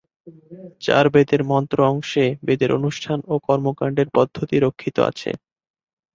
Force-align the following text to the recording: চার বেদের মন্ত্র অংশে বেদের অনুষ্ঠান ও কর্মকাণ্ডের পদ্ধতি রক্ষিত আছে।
চার 0.81 1.05
বেদের 1.13 1.41
মন্ত্র 1.43 1.77
অংশে 1.87 2.25
বেদের 2.43 2.69
অনুষ্ঠান 2.77 3.19
ও 3.27 3.43
কর্মকাণ্ডের 3.47 4.07
পদ্ধতি 4.13 4.55
রক্ষিত 4.59 4.97
আছে। 5.09 5.29